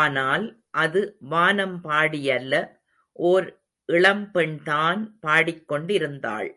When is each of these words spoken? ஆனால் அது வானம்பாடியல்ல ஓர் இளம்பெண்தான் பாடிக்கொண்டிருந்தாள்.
ஆனால் 0.00 0.44
அது 0.70 1.00
வானம்பாடியல்ல 1.30 2.54
ஓர் 3.12 3.46
இளம்பெண்தான் 3.88 5.00
பாடிக்கொண்டிருந்தாள். 5.26 6.50